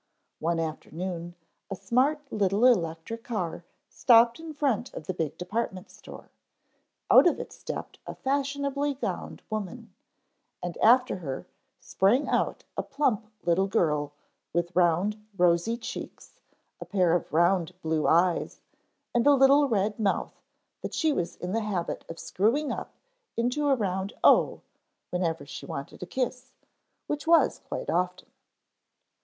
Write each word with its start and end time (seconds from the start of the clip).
One 0.39 0.59
afternoon 0.59 1.35
a 1.69 1.75
smart 1.75 2.21
little 2.33 2.65
electric 2.65 3.23
car 3.23 3.63
stopped 3.87 4.39
in 4.39 4.51
front 4.51 4.91
of 4.95 5.05
the 5.05 5.13
big 5.13 5.37
department 5.37 5.91
store. 5.91 6.31
Out 7.11 7.27
of 7.27 7.39
it 7.39 7.53
stepped 7.53 7.99
a 8.07 8.15
fashionably 8.15 8.95
gowned 8.95 9.43
woman, 9.51 9.93
and 10.63 10.75
after 10.79 11.17
her 11.17 11.45
sprang 11.79 12.27
out 12.27 12.63
a 12.75 12.81
plump 12.81 13.27
little 13.43 13.67
girl 13.67 14.13
with 14.53 14.75
round, 14.75 15.23
rosy 15.37 15.77
cheeks, 15.77 16.41
a 16.79 16.85
pair 16.85 17.13
of 17.13 17.31
round 17.31 17.79
blue 17.83 18.07
eyes 18.07 18.59
and 19.13 19.27
a 19.27 19.35
little 19.35 19.69
red 19.69 19.99
mouth 19.99 20.33
that 20.81 20.95
she 20.95 21.13
was 21.13 21.35
in 21.35 21.51
the 21.51 21.61
habit 21.61 22.05
of 22.09 22.17
screwing 22.17 22.71
up 22.71 22.95
into 23.37 23.67
a 23.67 23.75
round 23.75 24.13
O 24.23 24.61
whenever 25.11 25.45
she 25.45 25.67
wanted 25.67 26.01
a 26.01 26.07
kiss, 26.07 26.53
which 27.05 27.27
was 27.27 27.59
quite 27.59 27.91
often. 27.91 28.31